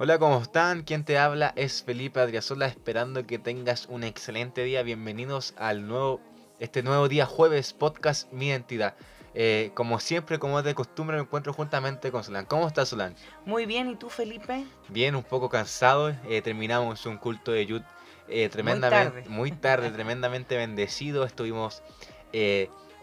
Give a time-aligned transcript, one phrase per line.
[0.00, 0.82] Hola, ¿cómo están?
[0.82, 4.82] Quien te habla es Felipe Adriasola, esperando que tengas un excelente día.
[4.82, 6.20] Bienvenidos al nuevo,
[6.58, 8.96] este nuevo día jueves, podcast Mi Identidad.
[9.34, 12.46] Eh, como siempre, como de costumbre, me encuentro juntamente con Solán.
[12.46, 13.14] ¿Cómo estás, Solán?
[13.44, 14.64] Muy bien, ¿y tú, Felipe?
[14.88, 16.08] Bien, un poco cansado.
[16.28, 17.82] Eh, terminamos un culto de Yud
[18.26, 19.92] eh, tremendamente, muy tarde.
[19.92, 21.24] tremendamente bendecido.
[21.24, 21.84] Estuvimos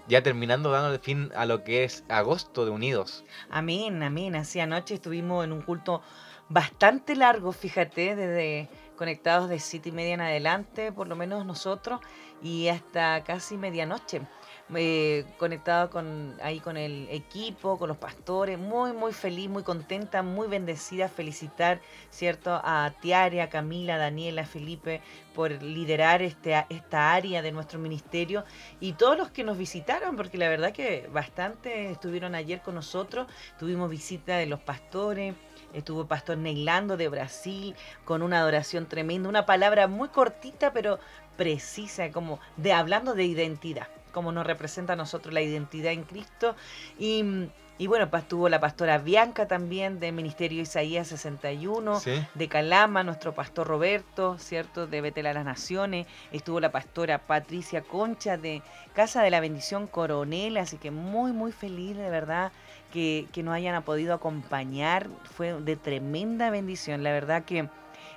[0.08, 3.24] ya terminando dando fin a lo que es agosto de Unidos.
[3.50, 4.36] Amén, amén.
[4.36, 6.02] Así anoche estuvimos en un culto
[6.50, 12.02] bastante largo, fíjate, desde conectados de siete y media en adelante, por lo menos nosotros,
[12.44, 14.22] y hasta casi medianoche.
[14.74, 20.24] Eh, conectado con ahí con el equipo, con los pastores, muy muy feliz, muy contenta,
[20.24, 25.02] muy bendecida, felicitar, cierto, a Tiaria, Camila, Daniela, Felipe
[25.36, 28.46] por liderar este, esta área de nuestro ministerio.
[28.80, 33.28] Y todos los que nos visitaron, porque la verdad que bastante estuvieron ayer con nosotros,
[33.60, 35.36] tuvimos visita de los pastores,
[35.74, 37.76] estuvo pastor Neilando de Brasil
[38.06, 40.98] con una adoración tremenda, una palabra muy cortita pero
[41.36, 46.56] precisa, como de hablando de identidad como nos representa a nosotros la identidad en Cristo.
[47.00, 52.00] Y, y bueno, pues estuvo la pastora Bianca también de Ministerio Isaías 61,
[52.36, 54.86] de Calama, nuestro pastor Roberto, ¿cierto?
[54.86, 56.06] De Betel a las Naciones.
[56.32, 58.62] Estuvo la pastora Patricia Concha de
[58.94, 62.52] Casa de la Bendición Coronel, así que muy, muy feliz de verdad
[62.92, 65.08] que, que nos hayan podido acompañar.
[65.24, 67.68] Fue de tremenda bendición, la verdad que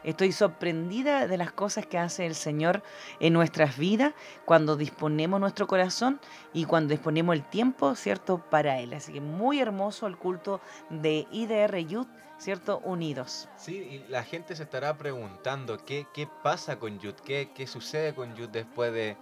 [0.05, 2.83] Estoy sorprendida de las cosas que hace el Señor
[3.21, 4.13] en nuestras vidas
[4.45, 6.21] cuando disponemos nuestro corazón
[6.53, 8.93] y cuando disponemos el tiempo, ¿cierto?, para Él.
[8.93, 13.49] Así que muy hermoso el culto de IDR Youth, ¿cierto?, unidos.
[13.57, 18.15] Sí, y la gente se estará preguntando qué, qué pasa con Youth, qué, qué sucede
[18.15, 19.17] con Youth después de,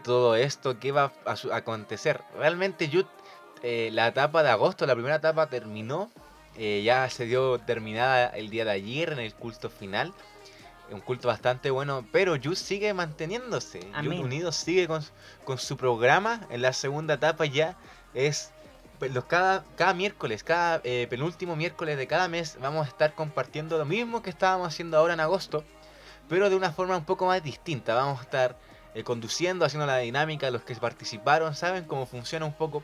[0.00, 2.20] todo esto, qué va a, acontecer.
[2.36, 3.06] Realmente Youth,
[3.62, 6.10] eh, la etapa de agosto, la primera etapa terminó
[6.58, 10.12] eh, ya se dio terminada el día de ayer en el culto final.
[10.90, 13.80] Un culto bastante bueno, pero Youth sigue manteniéndose.
[14.02, 15.04] Youth Unidos sigue con,
[15.44, 16.46] con, su programa.
[16.50, 17.76] En la segunda etapa ya
[18.14, 18.52] es
[18.98, 23.14] pues, los cada, cada miércoles, cada eh, penúltimo miércoles de cada mes vamos a estar
[23.14, 25.62] compartiendo lo mismo que estábamos haciendo ahora en agosto,
[26.28, 27.94] pero de una forma un poco más distinta.
[27.94, 28.58] Vamos a estar
[28.94, 32.82] eh, conduciendo, haciendo la dinámica, los que participaron saben cómo funciona un poco,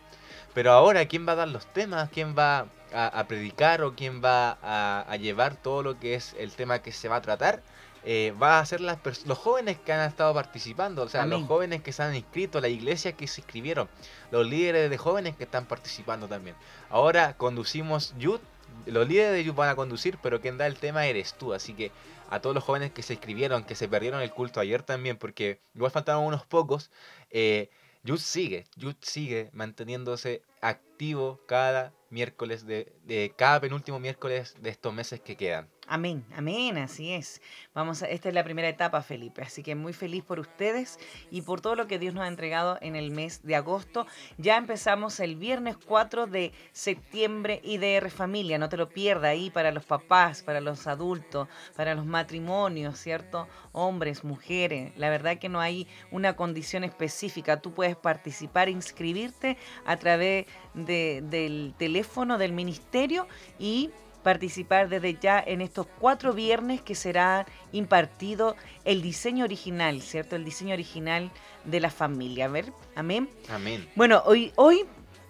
[0.55, 4.57] pero ahora quién va a dar los temas, quién va a, predicar o quién va
[4.63, 7.63] a, llevar todo lo que es el tema que se va a tratar,
[8.05, 11.83] eh, va a ser las los jóvenes que han estado participando, o sea, los jóvenes
[11.83, 13.89] que se han inscrito, la iglesia que se inscribieron,
[14.31, 16.55] los líderes de jóvenes que están participando también.
[16.89, 18.43] Ahora conducimos Youth,
[18.87, 21.75] los líderes de Youth van a conducir, pero quien da el tema eres tú, así
[21.75, 21.91] que
[22.31, 25.61] a todos los jóvenes que se inscribieron, que se perdieron el culto ayer también, porque
[25.75, 26.91] igual faltaron unos pocos,
[27.31, 27.71] eh,
[28.07, 34.93] Youth sigue, Youth sigue manteniéndose activo cada miércoles de, de, cada penúltimo miércoles de estos
[34.93, 35.71] meses que quedan.
[35.87, 37.43] Amén, amén, así es.
[37.75, 40.99] Vamos a, esta es la primera etapa, Felipe, así que muy feliz por ustedes
[41.31, 44.07] y por todo lo que Dios nos ha entregado en el mes de agosto.
[44.39, 49.73] Ya empezamos el viernes 4 de septiembre IDR Familia, no te lo pierdas ahí para
[49.73, 53.47] los papás, para los adultos, para los matrimonios, ¿cierto?
[53.73, 54.97] Hombres, mujeres.
[54.97, 57.61] La verdad que no hay una condición específica.
[57.61, 63.29] Tú puedes participar, inscribirte a través del teléfono del ministerio
[63.59, 63.91] y
[64.25, 70.35] participar desde ya en estos cuatro viernes que será impartido el diseño original, ¿cierto?
[70.35, 71.31] El diseño original
[71.65, 72.47] de la familia.
[72.47, 73.29] A ver, amén.
[73.49, 73.89] Amén.
[73.95, 74.85] Bueno, hoy, hoy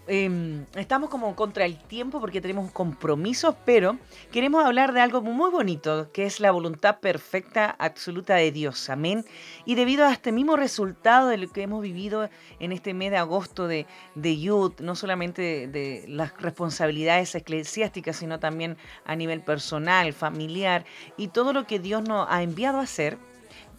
[0.07, 3.97] Em, estamos como contra el tiempo porque tenemos compromisos, pero
[4.31, 8.91] queremos hablar de algo muy bonito, que es la voluntad perfecta, absoluta de Dios.
[8.91, 9.25] Amén.
[9.65, 12.29] Y debido a este mismo resultado de lo que hemos vivido
[12.61, 18.39] en este mes de agosto de, de Youth, no solamente de, las responsabilidades eclesiásticas, sino
[18.39, 18.77] también
[19.07, 20.85] a nivel personal, familiar,
[21.17, 23.17] y todo lo que Dios nos ha enviado a hacer,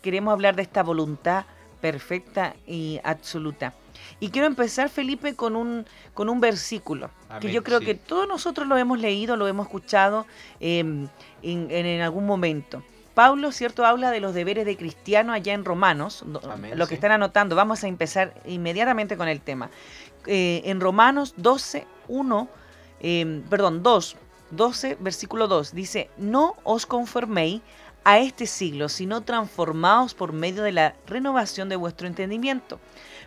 [0.02, 1.46] queremos hablar de esta voluntad
[1.86, 3.76] perfecta y absoluta.
[4.20, 5.86] Y quiero empezar, Felipe, con un,
[6.16, 10.26] con un versículo, que yo creo que todos nosotros lo hemos leído, lo hemos escuchado
[10.60, 11.08] em,
[11.44, 12.82] en, algún momento.
[13.14, 13.86] Pablo, ¿cierto?
[13.86, 17.56] Habla de los deberes de cristiano allá en Romanos, lo que están anotando.
[17.56, 19.70] Vamos a empezar inmediatamente con el tema.
[20.26, 22.50] Eh, en Romanos 12, 1,
[23.00, 24.18] em, perdón, 2,
[24.50, 27.62] 12, versículo 2, dice, no os conforméis
[28.06, 32.80] a este siglo, sino transformaos por medio de la renovación de vuestro entendimiento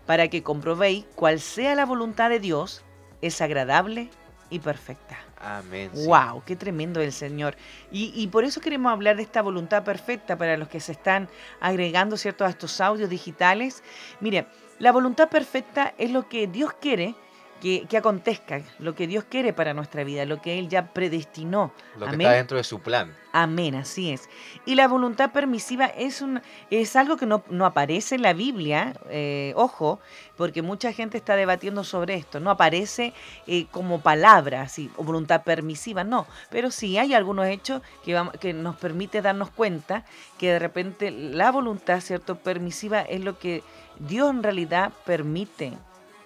[0.07, 2.83] para que comprobéis cuál sea la voluntad de Dios,
[3.21, 4.09] es agradable
[4.49, 5.19] y perfecta.
[5.39, 5.91] Amén.
[5.93, 6.43] ¡Wow!
[6.47, 7.57] ¡Qué tremendo el Señor!
[7.91, 11.29] Y, por eso queremos hablar de esta voluntad perfecta para los que se están
[11.61, 12.45] agregando ¿cierto?
[12.45, 13.83] a estos audios digitales.
[14.21, 14.47] Mire,
[14.79, 17.15] la voluntad perfecta es lo que Dios quiere
[17.61, 21.73] que, que acontezca lo que Dios quiere para nuestra vida, lo que Él ya predestinó.
[21.95, 22.21] Lo que Amén.
[22.23, 23.15] está dentro de su plan.
[23.33, 24.29] Amén, así es.
[24.65, 26.41] Y la voluntad permisiva es, un,
[26.71, 30.01] es algo que no, no aparece en la Biblia, eh, ojo,
[30.37, 32.41] porque mucha gente está debatiendo sobre esto.
[32.41, 33.13] No aparece
[33.47, 36.27] eh, como palabra, así, o voluntad permisiva, no.
[36.51, 40.05] Pero sí hay algunos hechos que, vamos, que nos permite darnos cuenta
[40.39, 43.63] que de repente la voluntad, ¿cierto?, permisiva es lo que
[43.99, 45.73] Dios en realidad permite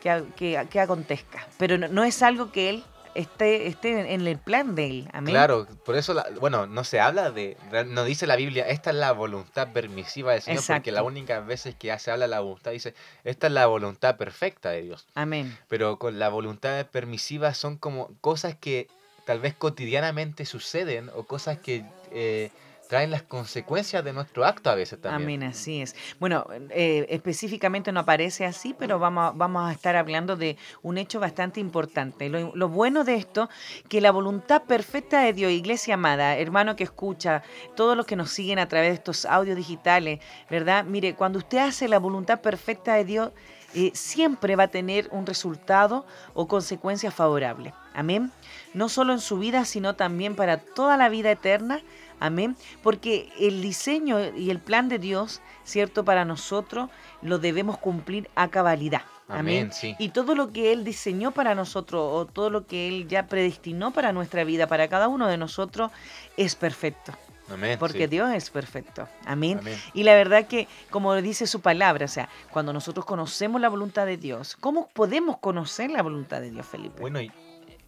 [0.02, 1.46] que, que, que acontezca.
[1.58, 2.84] Pero no, no es algo que Él
[3.14, 5.08] esté, esté en el plan de Él.
[5.12, 5.32] Amén.
[5.34, 7.56] Claro, por eso, la- bueno, no se habla de,
[7.88, 11.74] no dice la Biblia, esta es la voluntad permisiva del Señor, porque las únicas veces
[11.74, 12.94] que se habla de la voluntad dice,
[13.24, 15.06] esta es la voluntad perfecta de Dios.
[15.14, 15.56] Amén.
[15.68, 18.88] Pero con la voluntad permisiva son como cosas que
[19.26, 22.50] tal vez cotidianamente suceden o cosas que eh,
[22.92, 25.22] traen las consecuencias de nuestro acto a veces también.
[25.22, 25.96] Amén, así es.
[26.20, 29.32] Bueno, eh, específicamente no aparece así, pero vamos,
[29.66, 32.28] a- estar hablando de un hecho bastante importante.
[32.28, 33.48] Lo, lo bueno de esto,
[33.88, 37.42] que la voluntad perfecta de Dios, iglesia amada, hermano que escucha,
[37.76, 40.84] todos los que nos siguen a través de estos audios digitales, ¿verdad?
[40.84, 43.30] Mire, cuando usted hace la voluntad perfecta de Dios,
[43.74, 46.04] eh, siempre va a tener un resultado
[46.34, 47.72] o consecuencias favorables.
[47.94, 48.30] Amén.
[48.74, 51.80] No solo en su vida, sino también para toda la vida eterna.
[52.20, 52.56] Amén.
[52.82, 56.04] Porque el diseño y el plan de Dios, ¿cierto?
[56.04, 56.88] Para nosotros
[57.20, 59.02] lo debemos cumplir a cabalidad.
[59.28, 59.64] Amén.
[59.64, 59.96] Amén, sí.
[59.98, 63.90] Y todo lo que Él diseñó para nosotros, o todo lo que Él ya predestinó
[63.90, 65.90] para nuestra vida, para cada uno de nosotros,
[66.36, 67.12] es perfecto.
[67.50, 67.76] Amén.
[67.78, 68.06] Porque sí.
[68.06, 69.08] Dios es perfecto.
[69.26, 69.58] Amén.
[69.58, 69.78] Amén.
[69.94, 74.06] Y la verdad que, como dice su palabra, o sea, cuando nosotros conocemos la voluntad
[74.06, 77.00] de Dios, ¿cómo podemos conocer la voluntad de Dios, Felipe?
[77.00, 77.32] Bueno, y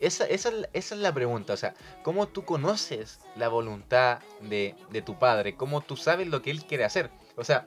[0.01, 4.19] esa, esa, es la- esa es la pregunta, o sea, ¿cómo tú conoces la voluntad
[4.41, 5.55] de, de tu padre?
[5.57, 7.11] ¿Cómo tú sabes lo que él quiere hacer?
[7.37, 7.67] O sea,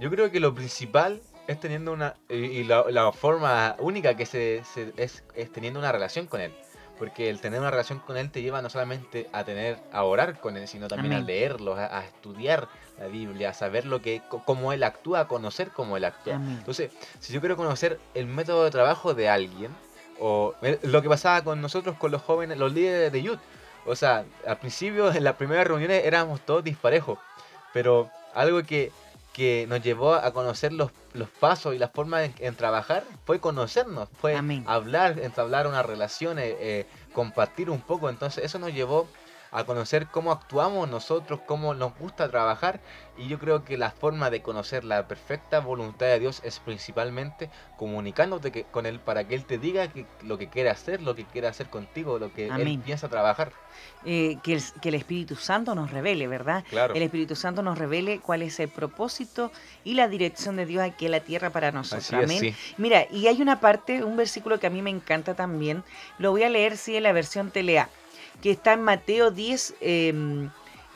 [0.00, 4.62] yo creo que lo principal es teniendo una, y, la, la forma única que se,
[4.74, 6.52] se- es, es teniendo una relación con él.
[6.98, 10.40] Porque el tener una relación con él te lleva no solamente a tener, a orar
[10.40, 12.68] con él, sino también a leerlo, a, a estudiar
[12.98, 16.34] la Biblia, a saber lo que, cómo él actúa, a conocer cómo él actúa.
[16.34, 16.56] Amén.
[16.58, 16.90] Entonces,
[17.20, 19.70] si yo quiero conocer el método de trabajo de alguien,
[20.20, 23.40] o eh, lo que pasaba con nosotros, con los jóvenes, los líderes de youth,
[23.86, 27.18] o sea, al principio, en las primeras reuniones éramos todos disparejos,
[27.72, 28.92] pero algo que,
[29.32, 33.40] que nos llevó a conocer los, los pasos y las formas en, en trabajar fue
[33.40, 34.64] conocernos, fue Amén.
[34.66, 39.08] hablar, entablar una relación, eh, eh, compartir un poco, entonces eso nos llevó
[39.50, 42.80] a conocer cómo actuamos nosotros, cómo nos gusta trabajar
[43.16, 47.50] y yo creo que la forma de conocer la perfecta voluntad de Dios es principalmente
[47.76, 51.14] comunicándote que- con Él para que Él te diga que, lo que quiere hacer, lo
[51.14, 52.80] que quiere hacer contigo, lo que Él Amén.
[52.82, 53.52] piensa trabajar.
[54.04, 56.64] Eh, que, el, que el Espíritu Santo nos revele, ¿verdad?
[56.68, 56.94] Claro.
[56.94, 59.52] El Espíritu Santo nos revele cuál es el propósito
[59.84, 62.04] y la dirección de Dios aquí en la tierra para nosotros.
[62.04, 62.40] Así es, Amén.
[62.40, 62.54] sí.
[62.76, 65.84] Mira, y hay una parte, un versículo que a mí me encanta también,
[66.18, 67.88] lo voy a leer sí en la versión Telea,
[68.42, 70.50] que está en Mateo 10, em,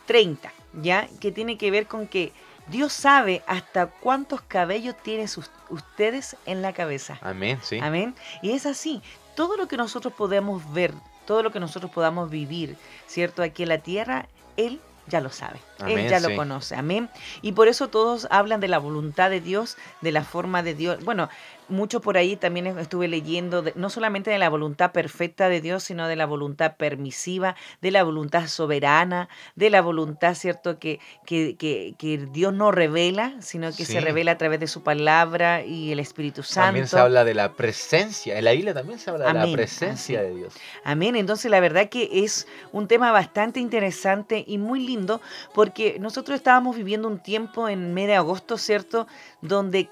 [0.06, 1.08] 30, ¿ya?
[1.20, 2.32] Que tiene que ver con que
[2.68, 7.18] Dios sabe hasta cuántos cabellos tienen sus- ustedes en la cabeza.
[7.22, 7.78] Amén, sí.
[7.82, 8.14] Amén.
[8.40, 9.02] Y es así,
[9.34, 10.92] todo lo que nosotros podemos ver,
[11.26, 13.42] todo lo que nosotros podamos vivir, ¿cierto?
[13.42, 16.28] Aquí en la tierra, Él ya lo sabe, Él ya sí.
[16.30, 17.10] lo conoce, amén.
[17.42, 21.04] Y por eso todos hablan de la voluntad de Dios, de la forma de Dios.
[21.04, 21.28] Bueno,
[21.69, 25.83] mucho por ahí también estuve leyendo, de- no solamente de la voluntad perfecta de Dios,
[25.85, 30.78] sino de la voluntad permisiva, de la voluntad soberana, de la voluntad, ¿cierto?
[30.78, 33.92] Que, que, que, que Dios no revela, sino que Sí.
[33.95, 36.66] se revela a través de su palabra y el Espíritu Santo.
[36.66, 40.21] También se habla de la presencia, en la Biblia también se habla de la presencia
[40.21, 40.28] así.
[40.28, 40.54] de Dios.
[40.85, 41.16] Amén.
[41.16, 45.21] Entonces la verdad que es un tema bastante interesante y muy lindo
[45.54, 49.07] porque nosotros estábamos viviendo un tiempo en mes de agosto, ¿cierto?
[49.40, 49.88] Donde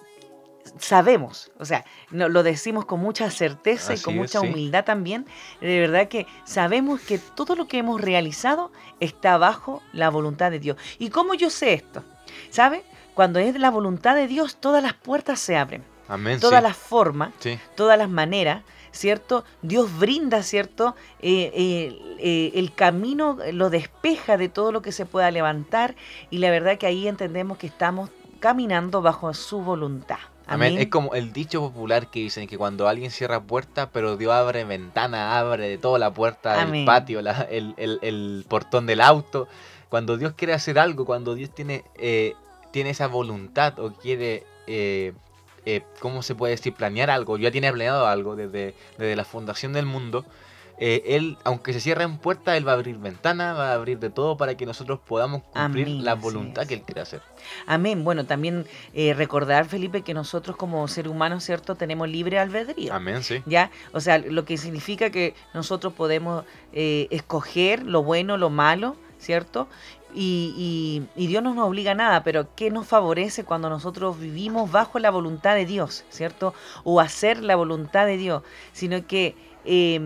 [0.78, 4.46] sabemos, o sea, no- lo decimos con mucha certeza y Así con es, mucha sí.
[4.48, 5.26] humildad también,
[5.60, 10.58] de verdad que sabemos que todo lo que hemos realizado está bajo la voluntad de
[10.58, 10.76] Dios.
[10.98, 12.02] ¿Y cómo yo sé esto?
[12.50, 12.82] ¿Sabe?
[13.14, 16.68] Cuando es la voluntad de Dios, todas las puertas se abren, Amén, todas sí.
[16.68, 17.58] las formas Sí.
[17.74, 18.62] todas las maneras,
[18.92, 19.44] ¿cierto?
[19.62, 20.96] Dios brinda, ¿cierto?
[21.20, 25.94] Eh, eh, eh, el camino lo despeja de todo lo que se pueda levantar
[26.30, 28.10] y la verdad que ahí entendemos que estamos
[28.40, 30.18] caminando bajo su voluntad.
[30.54, 30.78] Amén.
[30.78, 34.64] Es como el dicho popular que dicen que cuando alguien cierra puerta, pero Dios abre
[34.64, 36.72] ventana, abre de toda la puerta Amén.
[36.72, 39.48] del patio, la- el, el- el portón del auto.
[39.88, 42.34] Cuando Dios quiere hacer algo, cuando Dios tiene, eh,
[42.72, 45.12] tiene esa voluntad o quiere, eh,
[45.66, 46.74] eh, ¿cómo se puede decir?
[46.74, 50.24] Planear algo, ya tiene planeado algo desde, desde la fundación del mundo.
[50.80, 54.10] Eh, Él, aunque se cierren puertas, Él va a abrir ventanas, va a abrir de
[54.10, 57.20] todo para que nosotros podamos cumplir Amén, la voluntad que Él quiere hacer.
[57.66, 58.02] Amén.
[58.02, 61.74] Bueno, también eh, recordar, Felipe, que nosotros como ser humanos, ¿cierto?
[61.74, 62.92] Tenemos libre albedrío.
[62.94, 63.42] Amén, sí.
[63.46, 63.70] ¿Ya?
[63.92, 69.68] O sea, lo que significa que nosotros podemos eh, escoger lo bueno, lo malo, ¿cierto?
[70.14, 74.18] Y, y- y Dios no nos obliga a nada, pero ¿qué nos favorece cuando nosotros
[74.18, 76.52] vivimos bajo la voluntad de Dios, ¿cierto?
[76.82, 80.00] O hacer la voluntad de Dios, sino que eh,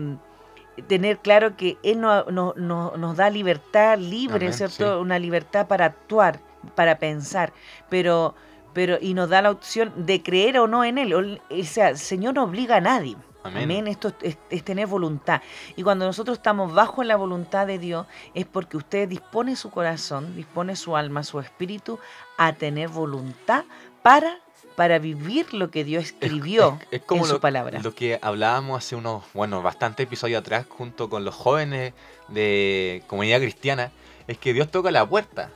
[0.87, 4.95] tener claro que Él no- no- no- nos da libertad libre, Amén, ¿cierto?
[4.97, 5.01] sí.
[5.01, 6.39] Una libertad para actuar,
[6.75, 7.53] para pensar,
[7.89, 8.35] pero,
[8.73, 11.13] pero y nos da la opción de creer o no en Él.
[11.13, 13.15] O, sea, el Señor no obliga a nadie.
[13.43, 13.63] Amén.
[13.65, 13.87] Amén.
[13.87, 15.39] Esto es, es- es tener voluntad.
[15.75, 20.35] Y cuando nosotros estamos bajo la voluntad de Dios, es porque usted dispone su corazón,
[20.35, 21.99] dispone su alma, su espíritu
[22.37, 23.63] a tener voluntad
[24.01, 24.39] para,
[24.75, 27.79] para vivir lo que Dios escribió Es como en su lo, palabra.
[27.81, 31.93] lo que hablábamos hace unos, bueno, bastantes episodios atrás, junto con los jóvenes
[32.27, 33.91] de comunidad cristiana,
[34.27, 35.49] es que Dios toca la puerta.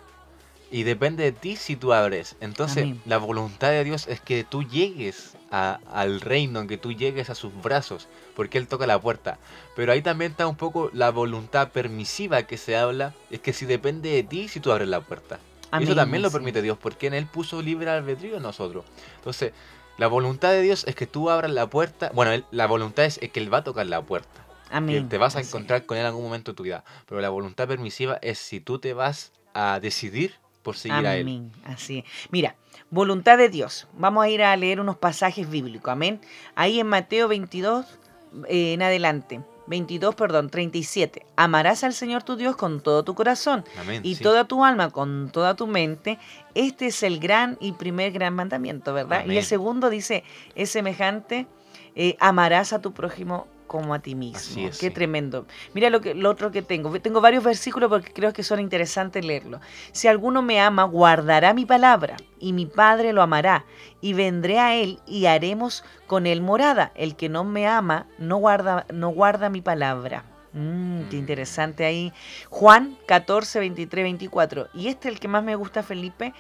[0.72, 2.36] Y depende de ti si tú abres.
[2.42, 3.02] Entonces, Amén.
[3.06, 7.36] la voluntad de Dios es que tú llegues a- al reino, que tú llegues a
[7.36, 9.40] sus brazos, porque Él toca la puerta.
[9.76, 13.66] Pero ahí también está un poco la voluntad permisiva que se habla, es que si
[13.66, 15.40] depende de ti si tú abres la puerta.
[15.72, 16.62] Y Amén, eso también lo permite.
[16.62, 18.86] Dios, porque en Él puso libre albedrío en nosotros.
[19.18, 19.54] Entonces,
[19.98, 22.12] la voluntad de Dios es que tú abras la puerta.
[22.14, 24.46] Bueno, él- la voluntad es, es que Él va a tocar la puerta.
[24.70, 25.10] Que Amén.
[25.10, 26.84] te vas a encontrar con Él en algún momento de tu vida.
[27.08, 31.22] Pero la voluntad permisiva es si tú te vas a decidir por seguir a Él.
[31.28, 31.52] Amén.
[31.66, 32.06] Así es.
[32.32, 32.56] Mira,
[32.90, 33.88] voluntad de Dios.
[33.98, 35.92] Vamos a ir a leer unos pasajes bíblicos.
[35.92, 36.22] Amén.
[36.56, 37.86] Ahí en Mateo 22,
[38.48, 39.42] eh, en adelante.
[39.70, 41.26] 22, perdón, 37.
[41.36, 44.02] Amarás al Señor tu Dios con todo tu corazón Amén.
[44.04, 44.24] y sí.
[44.24, 46.18] toda tu alma, con toda tu mente.
[46.56, 49.26] Este es el gran y primer gran mandamiento, ¿verdad?
[49.26, 50.24] Y el segundo dice,
[50.56, 51.48] es semejante,
[51.96, 54.68] eh, amarás a tu prójimo como a ti mismo.
[54.68, 54.94] Es, Qué sí.
[54.94, 55.46] tremendo.
[55.74, 57.00] Mira lo, que, lo otro que tengo.
[57.00, 59.62] Tengo varios versículos porque creo que son interesantes leerlos.
[59.94, 63.64] Si alguno me ama, guardará mi palabra, y mi Padre lo amará,
[64.02, 66.92] y vendré a él y haremos con él morada.
[66.96, 70.26] El que no me ama, no guarda, no guarda mi palabra.
[70.52, 71.20] Mm, qué Mm.
[71.20, 72.12] interesante ahí.
[72.50, 74.68] Juan 14, 23, 24.
[74.74, 76.34] Y este es el que más me gusta, Felipe.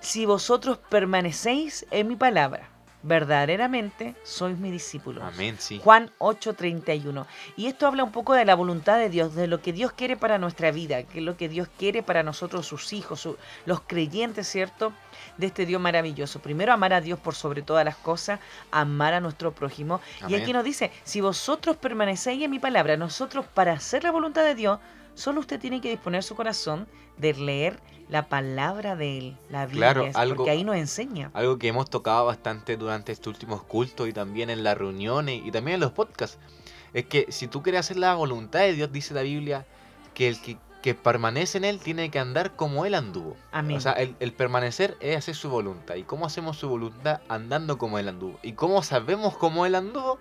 [0.00, 2.68] Si vosotros permanecéis en mi palabra,
[3.04, 5.22] verdaderamente sois mis discípulos.
[5.22, 5.80] Amén, sí.
[5.84, 7.26] Juan 8:31.
[7.56, 10.16] Y esto habla un poco de la voluntad de Dios, de lo que Dios quiere
[10.16, 13.80] para nuestra vida, que es lo que Dios quiere para nosotros, sus hijos, su- los
[13.82, 14.92] creyentes, ¿cierto?
[15.36, 16.40] De este Dios maravilloso.
[16.40, 20.00] Primero, amar a Dios por sobre todas las cosas, amar a nuestro prójimo.
[20.28, 24.44] Y aquí nos dice, si vosotros permanecéis en mi palabra, nosotros para hacer la voluntad
[24.44, 24.78] de Dios,
[25.14, 26.86] solo usted tiene que disponer su corazón
[27.18, 31.30] de leer la palabra de Él, la Biblia, Claro, algo- porque ahí nos enseña.
[31.32, 35.50] Algo que hemos tocado bastante durante estos últimos cultos y también en las reuniones y
[35.50, 36.38] también en los podcasts.
[36.92, 39.66] Es que si tú quieres hacer la voluntad de Dios, dice la Biblia,
[40.12, 43.36] que el que, que permanece en Él tiene que andar como Él anduvo.
[43.52, 43.76] Amén.
[43.76, 45.94] O sea, el, el permanecer es hacer su voluntad.
[45.96, 47.20] ¿Y cómo hacemos su voluntad?
[47.28, 48.38] Andando como Él anduvo.
[48.42, 50.18] ¿Y cómo sabemos cómo Él anduvo?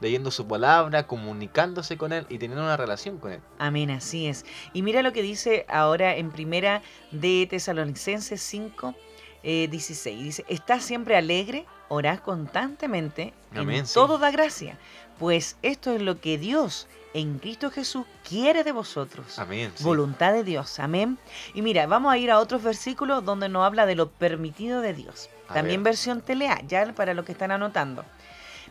[0.00, 3.40] Leyendo su palabra, comunicándose con Él y teniendo una relación con Él.
[3.58, 4.44] Amén, así es.
[4.72, 8.94] Y mira lo que dice ahora en primera de Tesalonicenses 5,
[9.42, 10.22] eh, 16.
[10.22, 13.94] Dice, está siempre alegre, orad constantemente, Amén, en sí.
[13.94, 14.78] todo da gracia,
[15.18, 19.38] pues esto es lo que Dios en Cristo Jesús quiere de vosotros.
[19.38, 19.72] Amén.
[19.74, 19.82] sí.
[19.84, 21.16] Voluntad de Dios, amén.
[21.54, 24.92] Y mira, vamos a ir a otros versículos donde nos habla de lo permitido de
[24.92, 25.30] Dios.
[25.48, 25.92] A También ver.
[25.92, 28.04] versión telea, ya para los que están anotando.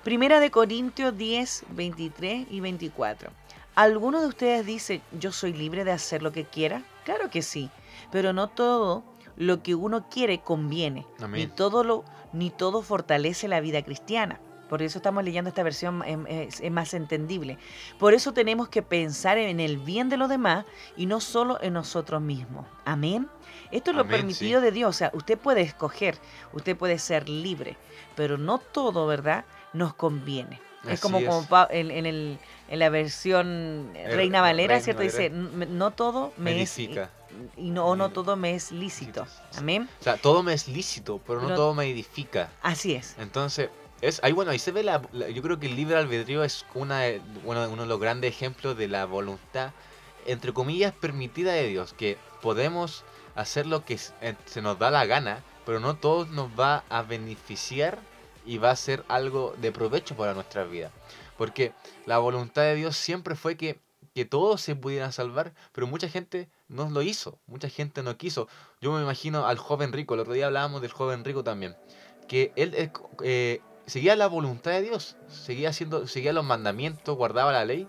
[0.05, 3.31] Primera de Corintios 10, 23 y 24.
[3.73, 6.83] ¿Alguno de ustedes dice, yo soy libre de hacer lo que quiera?
[7.05, 7.71] Claro que sí,
[8.11, 9.03] pero no todo
[9.35, 14.39] lo que uno quiere conviene, ni todo, lo, ni todo fortalece la vida cristiana.
[14.69, 17.57] Por eso estamos leyendo esta versión, em, es, es más entendible.
[17.97, 21.73] Por eso tenemos que pensar en el bien de los demás y no solo en
[21.73, 22.67] nosotros mismos.
[22.85, 23.27] Amén.
[23.71, 24.89] Esto es lo permitido de Dios.
[24.89, 26.17] O sea, usted puede escoger,
[26.53, 27.77] usted puede ser libre,
[28.15, 29.45] pero no todo, ¿verdad?
[29.75, 30.59] Nos conviene.
[30.85, 31.47] es Así como, como es.
[31.47, 32.37] Pa- en, en el-
[32.69, 35.01] en la versión El- Reina Valera, Reina ¿cierto?
[35.01, 35.49] Dice, Valera.
[35.55, 36.77] "N- no todo me, Me es...
[36.77, 37.09] edifica.
[37.57, 39.25] Y no, o no Ni- todo me es lícito.
[39.57, 39.89] Amén.
[39.99, 42.49] O sea, todo me es lícito, pero no todo me edifica.
[42.61, 43.15] Así es.
[43.19, 43.69] Entonces,
[44.01, 46.65] es ahí bueno, ahí se ve la, la- yo creo que el libre albedrío es
[46.75, 49.71] una de- bueno, uno de los grandes ejemplos de la voluntad
[50.27, 53.03] entre comillas permitida de Dios, que podemos
[53.35, 56.83] hacer lo que s- eh, se nos da la gana, pero no todo nos va
[56.89, 57.99] a beneficiar
[58.45, 60.91] y va a ser algo de provecho para nuestra vida.
[61.37, 61.73] Porque
[62.05, 63.79] la voluntad de Dios siempre fue que,
[64.13, 68.47] que todos se pudieran salvar, pero mucha gente no lo hizo, mucha gente no quiso.
[68.81, 71.75] Yo me imagino al joven rico, el otro día hablábamos del joven rico también,
[72.27, 72.91] que él eh,
[73.23, 77.87] eh, seguía la voluntad de Dios, seguía, haciendo, seguía los mandamientos, guardaba la ley,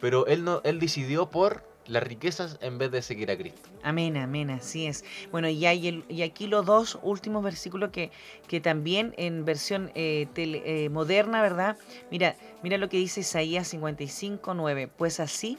[0.00, 3.68] pero él no él decidió por las riquezas en vez de seguir a Cristo.
[3.82, 5.04] Amén, amén, así es.
[5.30, 8.10] Bueno, y, aquí los dos últimos versículos que,
[8.48, 11.76] que también en versión eh, eh, moderna, ¿verdad?
[12.10, 14.88] Mira, mira lo que dice Isaías 55, 9.
[14.96, 15.58] Pues así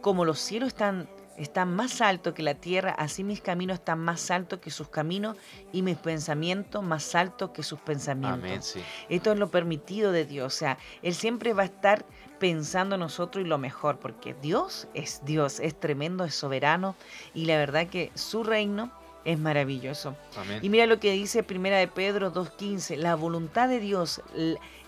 [0.00, 4.30] como los cielos están, están más altos que la tierra, así mis caminos están más
[4.30, 5.36] altos que sus caminos
[5.72, 8.42] y mis pensamientos más altos que sus pensamientos.
[8.44, 8.82] Amén, sí.
[9.08, 10.54] Esto es lo permitido de Dios.
[10.54, 12.04] O sea, Él siempre va a estar
[12.38, 16.94] pensando en nosotros y lo mejor, porque Dios es Dios, es tremendo, es soberano
[17.34, 18.92] y la verdad que su reino
[19.24, 20.14] es maravilloso.
[20.36, 20.58] Amén.
[20.62, 24.20] Y mira lo que dice Primera de Pedro 2.15, la voluntad de Dios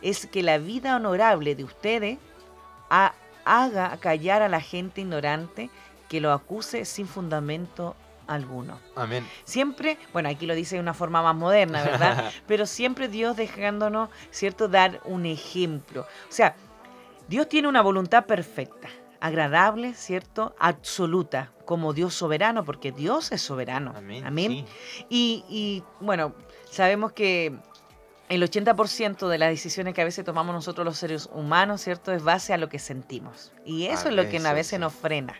[0.02, 2.18] es que la vida honorable de ustedes
[2.90, 3.14] ha-
[3.46, 5.70] haga callar a la gente ignorante
[6.08, 7.96] que lo acuse sin fundamento
[8.26, 8.80] alguno.
[8.94, 9.26] Amén.
[9.44, 12.30] Siempre, bueno, aquí lo dice de una forma más moderna, ¿verdad?
[12.46, 16.02] Pero siempre Dios dejándonos, ¿cierto?, dar un ejemplo.
[16.02, 16.56] O sea,
[17.28, 18.88] Dios tiene una voluntad perfecta,
[19.20, 23.92] agradable, ¿cierto?, absoluta, como Dios soberano, porque Dios es soberano.
[23.96, 24.26] Amén.
[24.26, 24.50] Amén.
[24.50, 25.06] sí.
[25.08, 26.34] Y, y, bueno,
[26.70, 27.56] sabemos que
[28.28, 32.22] el 80% de las decisiones que a veces tomamos nosotros los seres humanos, ¿cierto?, es
[32.22, 33.52] base a lo que sentimos.
[33.64, 35.34] Y eso A es lo que a veces, nos frena.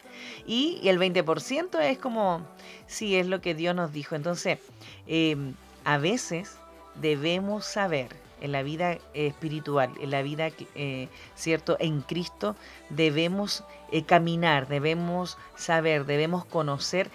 [0.47, 2.47] Y, y el 20% es como,
[2.87, 4.15] sí, es lo que Dios nos dijo.
[4.15, 4.59] Entonces,
[5.07, 5.37] eh,
[5.85, 6.57] a veces
[7.01, 8.09] debemos saber
[8.41, 12.57] en la vida eh, espiritual, en la vida, eh, ¿cierto?, en Cristo,
[12.91, 17.11] debemos eh, caminar, debemos saber, debemos conocer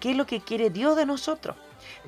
[0.00, 1.56] qué es lo que quiere Dios de nosotros.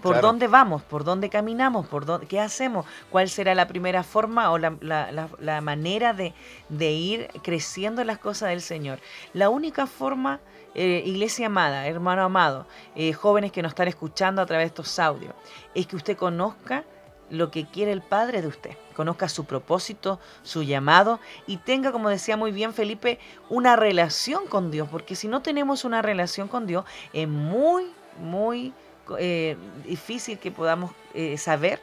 [0.03, 0.29] ¿Por Claro.
[0.29, 0.83] dónde vamos?
[0.83, 1.87] ¿Por dónde caminamos?
[1.87, 2.87] ¿Por dónde, ¿Qué hacemos?
[3.11, 6.35] ¿Cuál será la primera forma o la, la- la- la manera de,
[6.69, 9.01] de ir creciendo en las cosas del Señor?
[9.33, 10.41] La única forma,
[10.75, 14.99] eh, iglesia amada, hermano amado, eh, jóvenes que nos están escuchando a través de estos
[14.99, 15.35] audios,
[15.75, 16.85] es que usted conozca
[17.31, 22.09] lo que quiere el Padre de usted, conozca su propósito, su llamado y tenga, como
[22.09, 23.19] decía muy bien Felipe,
[23.51, 27.85] una relación con Dios, porque si no tenemos una relación con Dios, es muy,
[28.19, 28.73] muy
[29.19, 31.81] eh, difícil que podamos eh, saber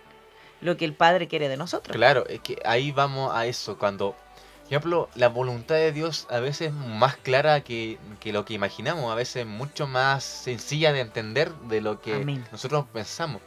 [0.61, 1.95] lo que el Padre quiere de nosotros.
[1.95, 6.39] Claro, es que ahí vamos a eso, cuando, por ejemplo, la voluntad de Dios a
[6.39, 11.01] veces es más clara que, que lo que imaginamos, a veces mucho más sencilla de
[11.01, 12.45] entender de lo que Amén.
[12.51, 13.41] nosotros pensamos.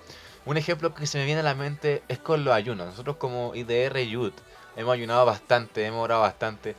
[0.46, 2.86] Un ejemplo que se me viene a la mente es con los ayunos.
[2.86, 4.32] Nosotros como IDR Youth
[4.76, 6.74] hemos ayunado bastante, hemos orado bastante.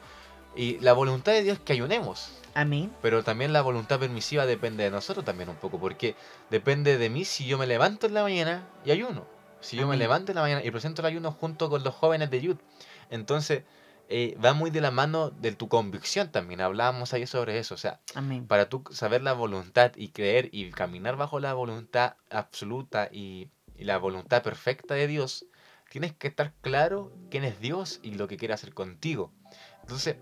[0.55, 2.31] Y la voluntad de Dios es que ayunemos.
[2.59, 2.93] Amén.
[3.01, 6.15] Pero también la voluntad permisiva depende de nosotros también un poco, porque
[6.49, 9.25] depende de mí si yo me levanto en la mañana y ayuno.
[9.61, 9.99] Si yo me Amén.
[9.99, 12.59] levanto en la mañana y presento el ayuno junto con los jóvenes de Youth.
[13.09, 13.63] Entonces,
[14.09, 16.59] eh, va muy de la mano de tu convicción también.
[16.59, 17.75] Hablábamos ahí sobre eso.
[17.75, 18.45] O sea, Amén.
[18.47, 23.85] para tú saber la voluntad y creer y caminar bajo la voluntad absoluta y, y
[23.85, 25.45] la voluntad perfecta de Dios,
[25.89, 29.31] tienes que estar claro quién es Dios y lo que quiere hacer contigo.
[29.81, 30.17] Entonces,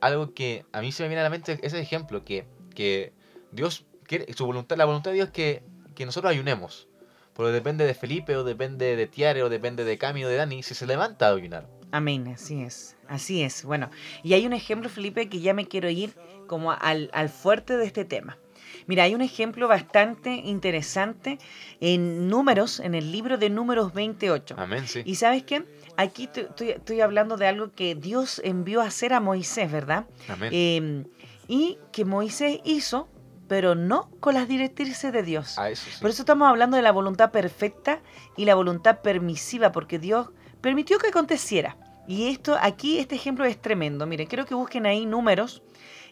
[0.00, 3.12] algo que a mí se me viene a la mente es ese ejemplo, que, que
[3.52, 5.62] Dios quiere, su voluntad, la voluntad de Dios es que,
[5.94, 6.88] que nosotros ayunemos.
[7.34, 10.62] Pero depende de Felipe, o depende de Tiare, o depende de Cami o de Dani,
[10.62, 11.68] si se levanta a ayunar.
[11.92, 13.64] Amén, así es, así es.
[13.64, 13.90] Bueno,
[14.22, 16.14] y hay un ejemplo, Felipe, que ya me quiero ir
[16.46, 18.38] como al, al fuerte de este tema.
[18.88, 21.38] Mira, hay un ejemplo bastante interesante
[21.78, 24.54] en números, en el libro de números 28.
[24.58, 25.02] Amén, sí.
[25.04, 25.64] Y sabes qué?
[25.98, 30.06] Aquí estoy, estoy hablando de algo que Dios envió a hacer a Moisés, ¿verdad?
[30.26, 30.50] Amén.
[30.54, 31.04] Eh,
[31.48, 33.08] y que Moisés hizo,
[33.46, 35.58] pero no con las directrices de Dios.
[35.58, 36.00] a eso sí.
[36.00, 38.00] Por eso estamos hablando de la voluntad perfecta
[38.38, 40.30] y la voluntad permisiva, porque Dios
[40.62, 41.76] permitió que aconteciera.
[42.06, 44.06] Y esto, aquí este ejemplo es tremendo.
[44.06, 45.62] Miren, quiero que busquen ahí números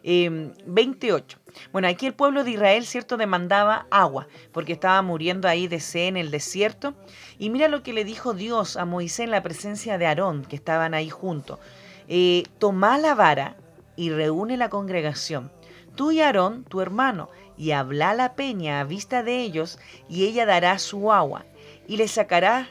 [0.09, 1.39] eh, 28.
[1.73, 6.07] Bueno, aquí el pueblo de Israel, ¿cierto?, demandaba agua, porque estaba muriendo ahí de sed
[6.07, 6.95] en el desierto.
[7.39, 10.55] Y mira lo que le dijo Dios a Moisés en la presencia de Aarón, que
[10.55, 11.59] estaban ahí juntos.
[12.07, 13.57] Eh, Tomá la vara
[13.97, 15.51] y reúne la congregación,
[15.97, 20.47] tú y Aarón, tu hermano, y habla la peña a vista de ellos, y ella
[20.47, 21.47] dará su agua,
[21.89, 22.69] y le sacarás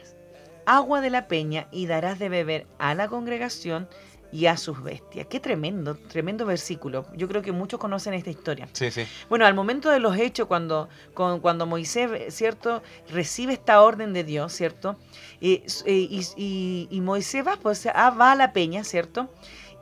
[0.64, 3.88] agua de la peña y darás de beber a la congregación
[4.32, 5.26] y a sus bestias.
[5.28, 7.06] Qué tremendo, tremendo versículo.
[7.14, 8.68] Yo creo que muchos conocen esta historia.
[8.72, 9.04] Sí, sí.
[9.28, 14.52] Bueno, al momento de los hechos, cuando, cuando Moisés, ¿cierto?, recibe esta orden de Dios,
[14.52, 14.96] ¿cierto?
[15.40, 19.30] Eh, eh, y, y- y Moisés va, pues, ah, va a la peña, ¿cierto?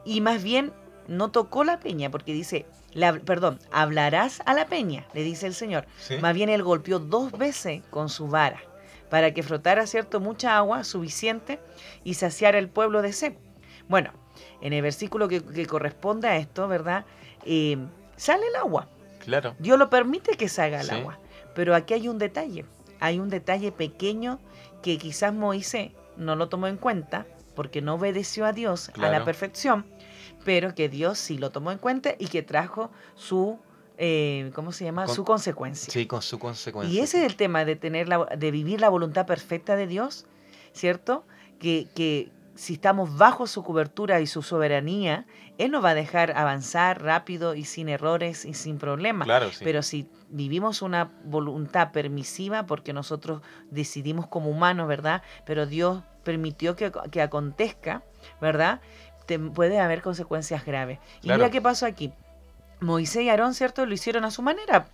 [0.05, 0.73] Y más bien
[1.09, 5.55] no tocó la peña, porque dice, la- perdón, hablarás a la peña, le dice el
[5.55, 5.87] Señor.
[5.99, 6.17] sí.
[6.19, 8.61] Más bien él golpeó dos veces con su vara,
[9.11, 11.61] para que frotara, ¿cierto?, mucha agua suficiente
[12.05, 13.35] y saciara el pueblo de sed.
[13.89, 14.11] Bueno,
[14.61, 17.05] en el versículo que, que corresponde a esto, ¿verdad?
[17.45, 17.77] Eh,
[18.17, 18.89] sale el agua.
[19.21, 19.55] Claro.
[19.59, 20.95] Dios lo permite que salga el Sí.
[20.95, 21.19] agua.
[21.55, 22.65] Pero aquí hay un detalle.
[23.01, 24.39] Hay un detalle pequeño
[24.83, 29.25] que quizás Moisés no lo tomó en cuenta porque no obedeció a Dios a la
[29.25, 29.87] perfección,
[30.45, 33.59] pero que Dios sí lo tomó en cuenta y que trajo su,
[33.99, 35.05] eh, ¿cómo se llama?
[35.07, 35.93] Con- su consecuencia.
[35.93, 36.93] Sí, con su consecuencia.
[36.95, 40.27] Y ese es el tema de tener la, de vivir la voluntad perfecta de Dios,
[40.73, 41.25] ¿cierto?
[41.61, 45.27] Que, que si estamos bajo su cobertura y su soberanía,
[45.59, 49.27] Él nos va a dejar avanzar rápido y sin errores y sin problemas.
[49.27, 49.65] Claro, sí.
[49.65, 55.23] Pero si vivimos una voluntad permisiva, porque nosotros decidimos como humanos, ¿verdad?
[55.47, 58.03] Pero Dios permitió que, que acontezca,
[58.41, 58.81] ¿verdad?
[59.27, 60.99] Te- puede haber consecuencias graves.
[61.23, 61.39] Y Claro.
[61.39, 62.13] mira qué pasó aquí.
[62.81, 63.87] Moisés y Aarón, ¿cierto?
[63.87, 64.87] Lo hicieron a su manera.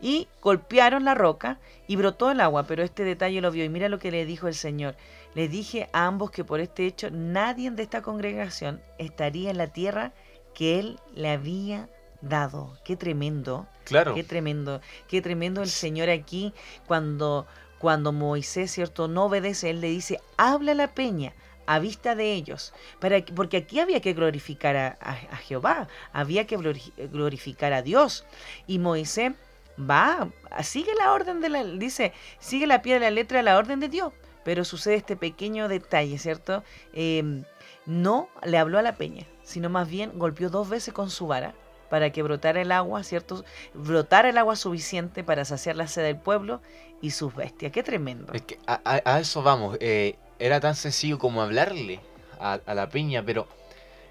[0.00, 3.64] Y golpearon la roca y brotó el agua, pero este detalle lo vio.
[3.64, 4.96] Y mira lo que le dijo el Señor.
[5.34, 9.68] Le dije a ambos que por este hecho nadie de esta congregación estaría en la
[9.68, 10.12] tierra
[10.54, 11.88] que él le había
[12.20, 12.76] dado.
[12.84, 13.66] Qué tremendo.
[13.84, 14.14] claro.
[14.14, 16.52] Qué tremendo, qué tremendo el Señor aquí
[16.86, 17.46] cuando,
[17.78, 21.32] cuando Moisés, ¿cierto?, no obedece, él le dice, habla la peña
[21.66, 25.86] a vista de ellos, para, que- porque aquí había que glorificar a, a- a Jehová,
[26.12, 28.24] había que glori- glorificar a Dios.
[28.66, 29.32] Y Moisés
[29.78, 30.28] va,
[30.62, 33.78] sigue la orden de la, dice, sigue la pie de la letra de la orden
[33.80, 34.12] de Dios,
[34.44, 36.62] pero sucede este pequeño detalle, ¿cierto?
[36.92, 37.42] Eh,
[37.86, 41.54] no le habló a la peña, sino más bien golpeó dos veces con su vara
[41.88, 43.44] para que brotara el agua, ¿cierto?
[43.74, 46.60] Brotara el agua suficiente para saciar la sed del pueblo
[47.00, 47.72] y sus bestias.
[47.72, 48.32] Qué tremendo.
[48.32, 49.76] Es que a, a- a eso vamos.
[49.80, 52.00] eh, era tan sencillo como hablarle
[52.38, 53.46] a, a la peña, pero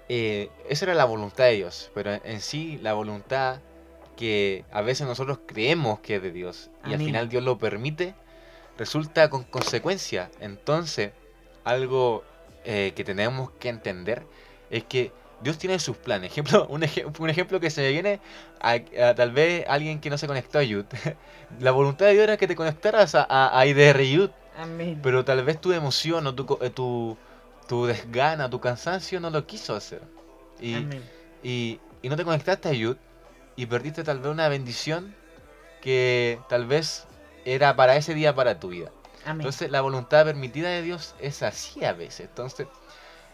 [0.08, 1.90] eh, esa era la voluntad de Dios.
[1.94, 3.60] Pero en, sí, la voluntad
[4.16, 8.14] que a veces nosotros creemos que es de Dios y al final Dios lo permite,
[8.80, 10.30] resulta con consecuencia.
[10.40, 11.12] Entonces,
[11.64, 12.24] algo
[12.64, 14.24] eh, que tenemos que entender
[14.70, 15.12] es que
[15.42, 16.30] Dios tiene sus planes.
[16.32, 18.20] Ejemplo, un, eje- un ejemplo que se me viene
[18.60, 20.86] a, a tal vez alguien que no se conectó a Youth.
[21.60, 24.30] La voluntad de Dios era que te conectaras a, a, a IDR Youth.
[24.56, 24.98] Amén.
[25.02, 27.18] Pero tal vez tu emoción o tu, eh, tu,
[27.68, 30.00] tu desgana, tu cansancio no lo quiso hacer.
[30.58, 31.02] Y, Amén.
[31.42, 32.96] y, y no te conectaste a Yud
[33.56, 35.14] y perdiste tal vez una bendición
[35.82, 37.06] que tal vez
[37.44, 38.90] era para ese día para tu vida.
[39.24, 39.40] Amén.
[39.40, 42.28] Entonces la voluntad permitida de Dios es así a veces.
[42.28, 42.66] Entonces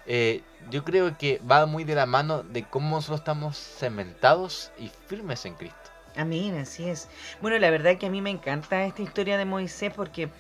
[0.06, 4.90] eh, yo creo que va muy de la mano de cómo nosotros estamos cementados y
[5.08, 5.90] firmes en Cristo.
[6.16, 7.08] Amén, así es.
[7.42, 10.30] Bueno, la verdad que a mí me encanta esta historia de Moisés porque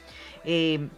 [0.46, 0.88] eh,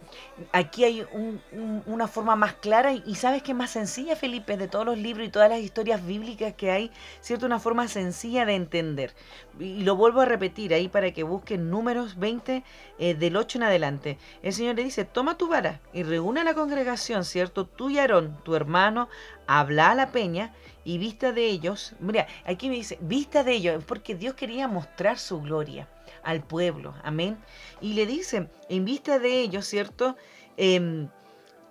[0.53, 4.15] aquí hay un- un- una forma más clara y, y sabes que es más sencilla,
[4.15, 7.45] Felipe, de todos los libros y todas las historias bíblicas que hay, ¿cierto?
[7.47, 9.13] Una forma sencilla de entender.
[9.59, 12.63] Y lo vuelvo a repetir ahí para que busquen números 20
[12.99, 14.17] eh, del 8 en adelante.
[14.43, 17.65] El Señor le dice, toma tu vara y reúne a la congregación, ¿cierto?
[17.65, 19.09] Tú y Aarón, tu hermano,
[19.47, 20.53] habla a la peña
[20.85, 21.93] y vista de ellos.
[21.99, 25.87] Mira, aquí me dice, vista de ellos, porque Dios quería mostrar su gloria
[26.23, 27.37] al pueblo, amén.
[27.81, 30.15] Y le dice, en vista de ellos, ¿cierto?
[30.57, 31.09] Em,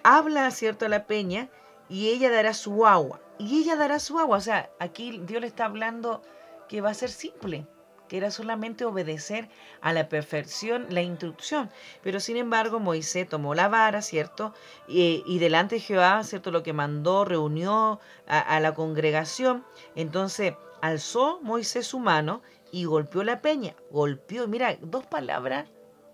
[0.02, 0.86] habla, ¿cierto?
[0.86, 1.48] A la peña
[1.88, 3.20] y ella dará su agua.
[3.38, 4.38] Y ella dará su agua.
[4.38, 6.22] O sea, aquí Dios le está hablando
[6.68, 7.66] que va a ser simple,
[8.08, 9.48] que era solamente obedecer
[9.80, 11.70] a la perfección la instrucción.
[12.02, 14.54] Pero sin embargo, Moisés tomó la vara, ¿cierto?
[14.86, 16.50] Y, y delante de Jehová, ¿cierto?
[16.50, 19.64] Lo que mandó, reunió a, a la congregación.
[19.94, 23.74] Entonces, alzó Moisés su mano y golpeó la peña.
[23.90, 25.68] Golpeó, mira, dos palabras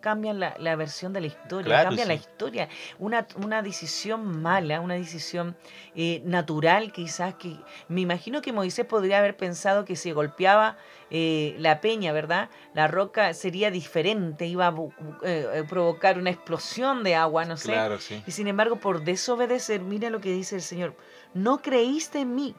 [0.05, 2.69] cambian la, la versión de la historia, Claro, cambian la historia.
[2.99, 5.57] Una, una decisión mala, una decisión
[5.97, 7.57] eh, natural quizás que
[7.88, 10.77] me imagino que Moisés podría haber pensado que si golpeaba
[11.11, 12.51] eh, la peña, ¿verdad?
[12.75, 14.75] La roca sería diferente, iba a
[15.23, 17.73] eh, eh, provocar una explosión de agua, no sé.
[17.73, 18.23] Claro, sí.
[18.27, 20.95] Y sin embargo, por desobedecer, mira lo que dice el Señor,
[21.33, 22.55] no creíste en mí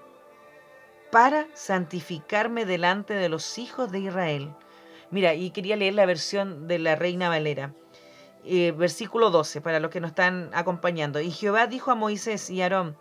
[1.15, 4.53] para santificarme delante de los hijos de Israel.
[5.11, 7.73] Mira, y quería leer la versión de la Reina Valera.
[8.43, 11.21] Eh, versículo 12, para los que nos están acompañando.
[11.21, 12.97] Y Jehová dijo a Moisés y Aarón,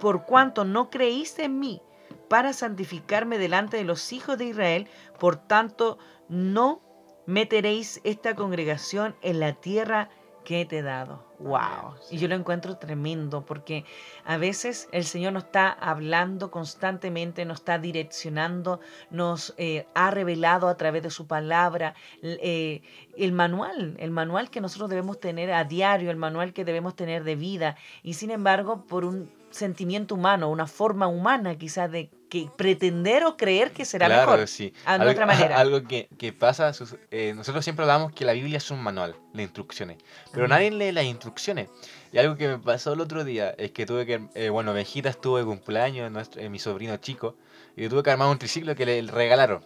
[0.00, 1.82] por cuanto no creíste en mí
[2.30, 4.88] para santificarme delante de los hijos de Israel,
[5.18, 5.98] por tanto
[6.30, 6.80] no
[7.26, 10.08] meteréis esta congregación en la tierra
[10.48, 11.22] que te he dado.
[11.40, 11.96] Wow.
[12.10, 13.84] Y yo lo encuentro tremendo porque
[14.24, 18.80] a veces el Señor nos está hablando constantemente, nos está direccionando,
[19.10, 22.80] nos eh, ha revelado a través de su palabra eh,
[23.14, 27.24] el manual, el manual que nosotros debemos tener a diario, el manual que debemos tener
[27.24, 27.76] de vida.
[28.02, 33.36] Y sin embargo, por un sentimiento humano, una forma humana quizás de que pretender o
[33.36, 34.48] creer que será claro, mejor.
[34.48, 34.70] sí.
[34.70, 35.56] De algo, otra manera.
[35.60, 36.72] algo que, que pasa,
[37.10, 39.98] eh, nosotros siempre hablamos que la Biblia es un manual de instrucciones,
[40.32, 41.68] pero nadie lee las instrucciones.
[42.12, 45.08] Y algo que me pasó el otro día es que tuve que, eh, bueno, Benjita
[45.08, 47.36] estuvo de cumpleaños, nuestro, eh, mi sobrino chico,
[47.76, 49.64] y yo tuve que armar un triciclo que le regalaron.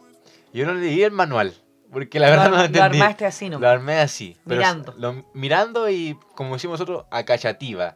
[0.53, 1.55] Y yo no leí el manual.
[1.93, 2.99] Porque la verdad lo, no lo entendí.
[2.99, 3.59] Lo armaste así, ¿no?
[3.59, 4.37] Lo armé así.
[4.45, 4.95] pero Mirando.
[4.97, 7.95] lo- mirando y, como decimos nosotros, a cachativa.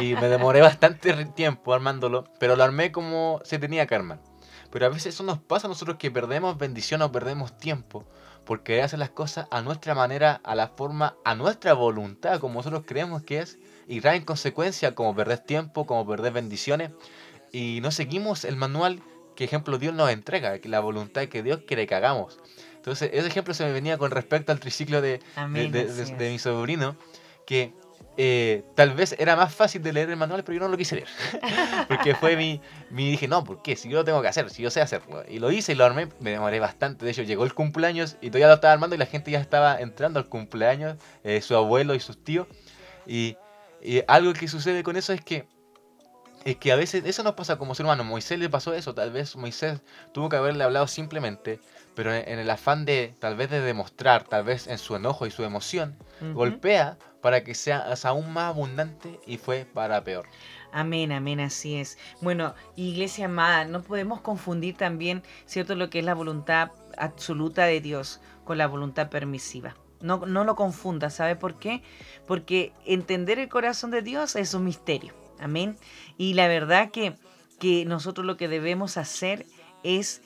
[0.00, 4.18] Y me demoré bastante tiempo armándolo, pero lo armé como se tenía que armar.
[4.70, 8.04] Pero a veces eso nos pasa a nosotros que perdemos bendición o perdemos tiempo
[8.44, 12.54] por querer hacer las cosas a nuestra manera, a la forma, a nuestra voluntad, como
[12.60, 16.90] nosotros creemos que es, y trae en consecuencia como perder tiempo, como perder bendiciones,
[17.52, 19.02] y no seguimos el manual
[19.34, 22.38] que, ejemplo, Dios nos entrega, la voluntad que Dios quiere que hagamos.
[22.86, 25.18] Entonces, ese ejemplo se me venía con respecto al triciclo de,
[25.58, 26.96] de, mi sobrino,
[27.44, 27.74] que
[28.16, 30.94] eh, tal vez era más fácil de leer el manual, pero yo no lo quise
[30.94, 31.08] leer.
[31.88, 33.10] Porque fue mi, mi...
[33.10, 33.74] Dije, no, ¿por qué?
[33.74, 35.24] Si yo lo tengo que hacer, si yo sé hacerlo.
[35.28, 37.04] Y lo hice y lo armé, me demoré bastante.
[37.04, 39.80] De hecho, llegó el cumpleaños y todavía lo estaba armando y la gente ya estaba
[39.80, 42.46] entrando al cumpleaños, eh, su abuelo y sus tíos.
[43.04, 43.36] Y,
[43.82, 45.48] y algo que sucede con eso es que
[46.46, 48.04] es que a veces eso nos pasa como ser humano.
[48.04, 48.94] Moisés le pasó eso.
[48.94, 49.80] Tal vez Moisés
[50.14, 51.58] tuvo que haberle hablado simplemente,
[51.96, 55.32] pero en, el afán de tal vez de demostrar, tal vez en su enojo y
[55.32, 55.96] su emoción,
[56.34, 60.26] golpea para que sea aún más abundante y fue para peor.
[60.70, 61.98] Amén, amén, así es.
[62.20, 67.80] Bueno, iglesia amada, no podemos confundir también, ¿cierto?, lo que es la voluntad absoluta de
[67.80, 69.74] Dios con la voluntad permisiva.
[70.00, 71.82] No, no lo confunda, ¿sabe por qué?
[72.24, 75.25] Porque entender el corazón de Dios es un misterio.
[75.38, 75.76] Amén.
[76.18, 77.14] Y la verdad que,
[77.58, 79.46] que nosotros lo que debemos hacer
[79.82, 80.22] es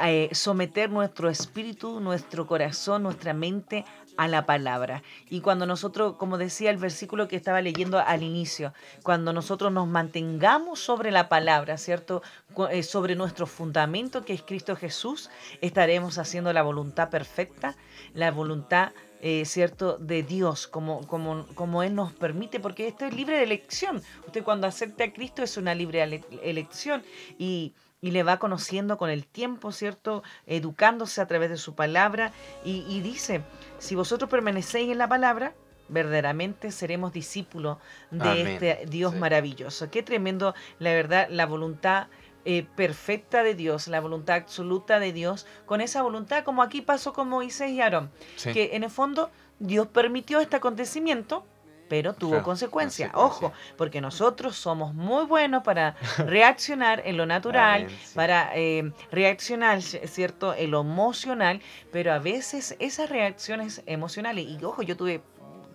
[0.00, 3.84] eh, someter nuestro espíritu, nuestro corazón, nuestra mente
[4.16, 5.02] a la palabra.
[5.28, 9.88] Y cuando nosotros, como decía el versículo que estaba leyendo al inicio, cuando nosotros nos
[9.88, 12.22] mantengamos sobre la palabra, ¿cierto?
[12.70, 17.76] Eh, Sobre nuestro fundamento que es Cristo Jesús, estaremos haciendo la voluntad perfecta,
[18.14, 23.14] la voluntad, eh, ¿cierto?, de Dios, como, como, como Él nos permite, porque esto es
[23.14, 24.02] libre de elección.
[24.26, 27.02] Usted cuando acepta a Cristo es una libre ele- elección
[27.38, 32.32] y, y le va conociendo con el tiempo, ¿cierto?, educándose a través de su palabra
[32.64, 33.42] y, y dice,
[33.78, 35.54] si vosotros permanecéis en la palabra,
[35.90, 37.78] verdaderamente seremos discípulos
[38.10, 38.46] de Amén.
[38.46, 39.18] este Dios Sí.
[39.18, 39.90] maravilloso.
[39.90, 42.08] Qué tremendo, la verdad, la voluntad
[42.44, 47.12] eh, perfecta de Dios, la voluntad absoluta de Dios, con esa voluntad como aquí pasó
[47.12, 48.52] con Moisés y Aarón, Sí.
[48.52, 51.44] que en el fondo Dios permitió este acontecimiento,
[51.88, 53.10] pero tuvo Claro, consecuencias.
[53.12, 53.46] consecuencia.
[53.48, 58.14] Ojo, porque nosotros somos muy buenos para reaccionar en lo natural, sí.
[58.14, 64.82] para eh, reaccionar, ¿cierto?, en lo emocional, pero a veces esas reacciones emocionales, y ojo,
[64.82, 65.22] yo tuve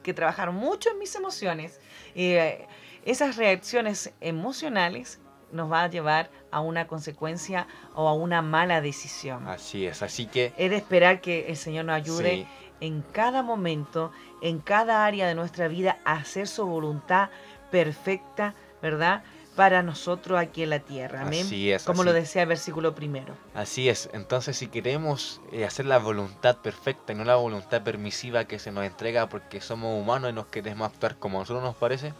[0.03, 1.79] que trabajar mucho en mis emociones,
[2.13, 2.67] eh,
[3.05, 5.19] esas reacciones emocionales
[5.53, 9.47] nos va a llevar a una consecuencia o a una mala decisión.
[9.47, 12.47] Así es, así que Es de esperar que el Señor nos ayude sí,
[12.81, 14.11] en cada momento,
[14.41, 17.29] en cada área de nuestra vida, a hacer su voluntad
[17.71, 19.23] perfecta, ¿verdad?
[19.55, 21.21] Para nosotros aquí en la tierra.
[21.21, 21.45] Amén.
[21.45, 22.07] Así es, Como así.
[22.07, 23.35] lo decía el versículo primero.
[23.53, 24.09] así es.
[24.13, 28.71] Entonces, si queremos eh, hacer la voluntad perfecta y no la voluntad permisiva que se
[28.71, 32.13] nos entrega porque somos humanos y nos queremos actuar como a nosotros nos parece,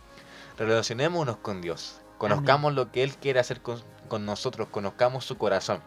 [0.58, 2.00] relacionémonos con Dios.
[2.30, 5.82] Conozcamos lo que Él quiere hacer con, con nosotros, conozcamos su corazón.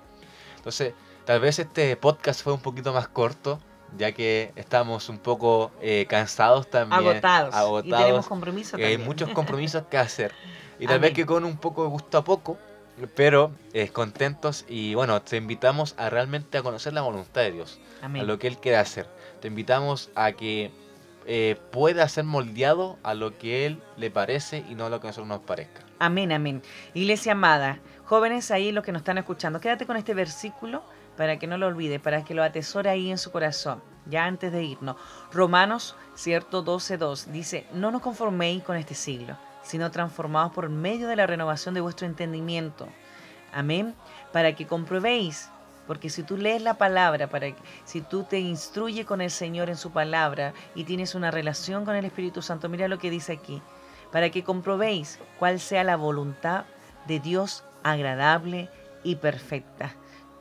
[0.57, 0.93] Entonces,
[1.25, 3.59] tal vez este podcast fue un poquito más corto,
[3.97, 7.01] ya que estamos un poco eh, cansados también.
[7.01, 7.55] Agotados.
[7.55, 9.09] Y agotados, tenemos compromiso que hay también.
[9.09, 10.33] muchos compromisos que hacer.
[10.79, 12.59] Y tal vez que con un poco de gusto a poco,
[13.15, 17.81] pero eh, contentos y bueno, te invitamos a realmente a conocer la voluntad de Dios,
[18.03, 18.27] a Amén.
[18.27, 19.09] lo que Él quiere hacer.
[19.41, 20.71] Te invitamos a que
[21.25, 25.07] eh, pueda ser moldeado a lo que Él le parece y no a lo que
[25.07, 25.86] a nosotros nos parezca.
[25.99, 26.63] Amén, amén.
[26.93, 30.83] Iglesia amada, jóvenes ahí los que nos están escuchando, quédate con este versículo
[31.17, 34.53] para que no lo olvide, para que lo atesore ahí en su corazón, ya antes
[34.53, 34.97] de irnos.
[35.33, 41.17] Romanos, cierto, 12.2 dice, no nos conforméis con este siglo, sino transformados por medio de
[41.17, 42.89] la renovación de vuestro entendimiento.
[43.55, 43.95] Amén.
[44.33, 45.49] Para que comprobéis,
[45.87, 49.71] porque si tú lees la palabra, para que- si tú te instruyes con el Señor
[49.71, 53.33] en su palabra y tienes una relación con el Espíritu Santo, mira lo que dice
[53.33, 53.63] aquí,
[54.17, 56.65] para que comprobéis cuál sea la voluntad
[57.07, 58.71] de Dios agradable
[59.05, 59.95] y perfecta.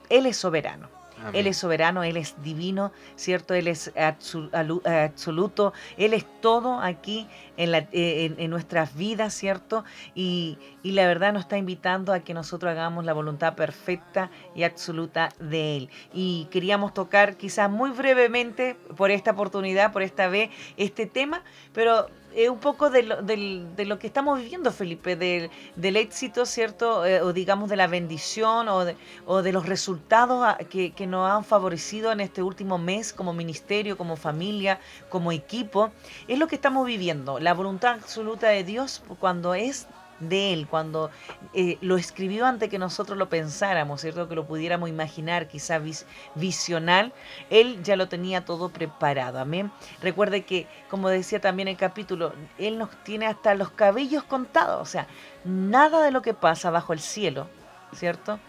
[0.07, 0.87] Él es soberano.
[1.33, 3.53] Él es soberano, Él es divino, ¿cierto?
[3.53, 9.83] Él es absoluto, Él es todo aquí en, la- eh, en- en nuestras vidas, ¿cierto?
[10.13, 14.63] Y, y la verdad nos está invitando a que nosotros hagamos la voluntad perfecta y
[14.63, 15.89] absoluta de Él.
[16.13, 22.07] Y queríamos tocar quizás muy brevemente por esta oportunidad, por esta vez, este tema, pero
[22.35, 26.45] es un poco de lo, del- de lo que estamos viviendo, Felipe, del, del éxito,
[26.45, 27.05] ¿cierto?
[27.05, 31.29] Eh, o digamos de la bendición o de, o de los resultados que, que nos
[31.29, 35.91] han favorecido en este último mes como ministerio, como familia, como equipo.
[36.27, 39.87] Es lo que estamos viviendo, la voluntad absoluta de Dios cuando es
[40.19, 41.11] de Él, cuando
[41.53, 44.27] eh, lo escribió antes que nosotros lo pensáramos, ¿cierto?
[44.27, 45.81] Que lo pudiéramos imaginar, quizá
[46.35, 47.13] visional,
[47.49, 49.39] Él ya lo tenía todo preparado.
[49.39, 49.71] Amén.
[50.01, 54.85] Recuerde que, como decía también el capítulo, Él nos tiene hasta los cabellos contados, o
[54.85, 55.07] sea,
[55.43, 57.47] nada de lo que pasa bajo el cielo,
[57.93, 58.39] ¿cierto?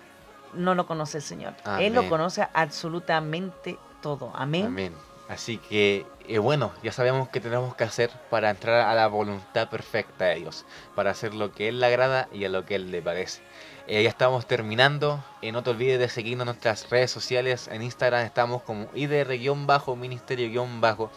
[0.54, 1.54] No lo conoce el Señor.
[1.80, 4.32] Él lo conoce absolutamente todo.
[4.34, 4.66] Amén.
[4.66, 4.94] Amén.
[5.28, 9.68] Así que, eh, bueno, ya sabemos qué tenemos que hacer para entrar a la voluntad
[9.68, 12.90] perfecta de Dios, para hacer lo que Él le agrada y a lo que Él
[12.90, 13.42] le parece.
[13.88, 15.22] Eh, ya estamos terminando.
[15.42, 17.68] Eh, no te olvides de seguirnos en nuestras redes sociales.
[17.68, 21.10] En Instagram estamos como IDR-Ministerio-Bajo.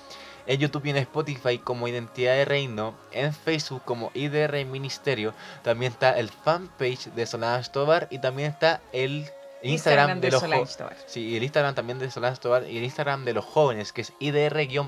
[0.45, 2.93] En YouTube y en Spotify como Identidad de Reino.
[3.11, 5.33] En Facebook como IDR Ministerio.
[5.63, 9.27] También está el fanpage de Solana Tobar y también está el
[9.63, 10.77] Instagram, de, los jóvenes.
[11.05, 14.13] Sí, el Instagram también de Solana Tobar y el Instagram de los jóvenes, que es
[14.19, 14.87] IDR-Yud.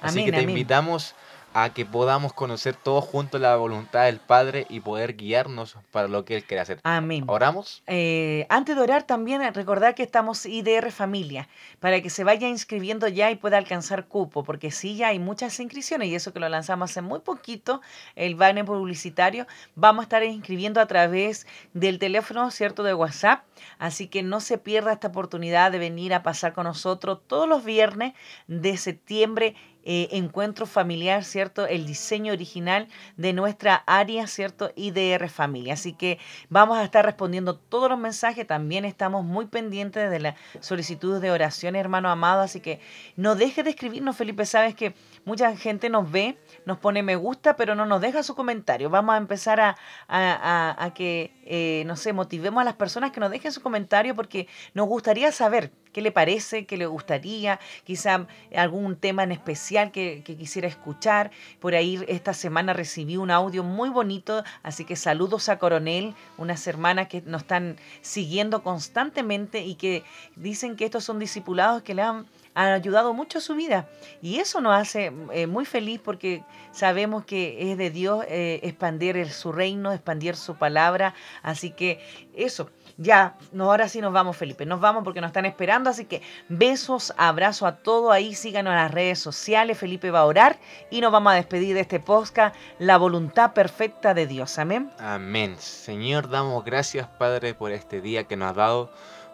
[0.00, 1.14] Así que te invitamos
[1.52, 6.24] a que podamos conocer todos juntos la voluntad del Padre y poder guiarnos para lo
[6.24, 6.80] que Él quiere hacer.
[6.84, 7.24] Amén.
[7.26, 7.82] ¿Oramos?
[7.86, 11.48] Eh, antes de orar también recordar que estamos IDR Familia,
[11.80, 15.58] para que se vaya inscribiendo ya y pueda alcanzar cupo, porque sí, ya hay muchas
[15.58, 17.80] inscripciones y eso que lo lanzamos hace muy poquito,
[18.14, 23.44] el banner publicitario, vamos a estar inscribiendo a través del teléfono, ¿cierto?, de WhatsApp,
[23.78, 27.64] así que no se pierda esta oportunidad de venir a pasar con nosotros todos los
[27.64, 28.14] viernes
[28.46, 31.66] de septiembre eh, encuentro familiar, ¿cierto?
[31.66, 34.70] El diseño original de nuestra área, ¿cierto?
[34.76, 35.74] IDR Familia.
[35.74, 38.46] Así que vamos a estar respondiendo todos los mensajes.
[38.46, 42.42] También estamos muy pendientes de la solicitud de oración, hermano amado.
[42.42, 42.80] Así que
[43.16, 44.44] no deje de escribirnos, Felipe.
[44.44, 48.34] Sabes que mucha gente nos ve, nos pone me gusta, pero no nos deja su
[48.34, 48.90] comentario.
[48.90, 49.76] Vamos a empezar a,
[50.08, 54.46] a, que, eh, no sé, motivemos a las personas que nos dejen su comentario porque
[54.72, 60.22] nos gustaría saber qué le parece, qué le gustaría, quizá algún tema en especial que,
[60.22, 61.32] quisiera escuchar.
[61.58, 66.64] Por ahí esta semana recibí un audio muy bonito, así que saludos a Coronel, unas
[66.68, 70.04] hermanas que nos están siguiendo constantemente y que
[70.36, 72.26] dicen que estos son discipulados que le han
[72.66, 73.88] han ayudado mucho a su vida.
[74.20, 79.30] Y eso nos hace eh, muy feliz porque sabemos que es de Dios eh, expandir
[79.30, 81.14] su reino, expandir su palabra.
[81.42, 82.00] Así que
[82.34, 84.66] eso, ya, no, ahora sí nos vamos, Felipe.
[84.66, 85.88] Nos vamos porque nos están esperando.
[85.88, 88.34] Así que besos, abrazo a todo ahí.
[88.34, 89.78] Síganos en las redes sociales.
[89.78, 90.58] Felipe va a orar
[90.90, 94.58] y nos vamos a despedir de este podcast, La voluntad perfecta de Dios.
[94.58, 94.90] Amén.
[94.98, 95.56] Amén.
[95.58, 98.90] Señor, damos gracias, Padre, por este día que nos has dado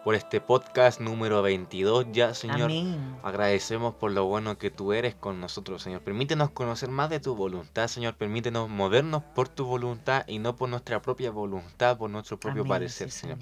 [0.07, 2.71] por este podcast número 22 ya, Señor.
[3.23, 5.99] Agradecemos por lo bueno que tú eres con nosotros, Señor.
[5.99, 8.15] Permítenos conocer más de tu voluntad, Señor.
[8.15, 13.11] Permítenos movernos por tu voluntad y no por nuestra propia voluntad, por nuestro propio parecer,
[13.11, 13.37] señor.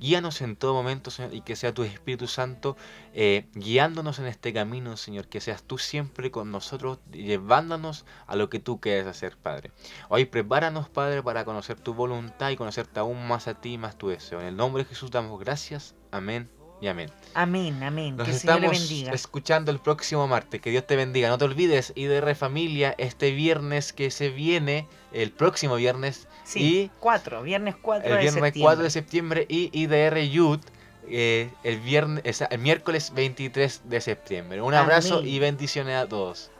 [0.00, 2.78] Guíanos en todo momento, Señor, y que sea tu Espíritu Santo
[3.20, 5.26] eh, guiándonos en este camino, Señor.
[5.26, 9.72] Que seas tú siempre con nosotros, llevándonos a lo que tú quieres hacer, Padre.
[10.08, 13.98] Hoy prepáranos, Padre, para conocer tu voluntad y conocerte aún más a ti y más
[13.98, 14.40] tu deseo.
[14.40, 15.96] En el nombre de Jesús damos gracias.
[16.12, 16.48] Amén
[16.80, 17.10] y amén.
[17.34, 18.16] Amén, amén.
[18.16, 19.10] Nos que estamos bendiga.
[19.10, 20.60] escuchando el próximo martes.
[20.60, 21.28] Que Dios te bendiga.
[21.28, 26.28] No te olvides, IDR Familia, este viernes que se viene, el próximo viernes.
[26.44, 29.46] Sí, 4, viernes 4 el viernes 4 de septiembre.
[29.48, 30.62] Y IDR Youth,
[31.10, 34.62] eh, el, viernes, el miércoles 23 de septiembre.
[34.62, 36.50] Un abrazo y bendiciones a todos.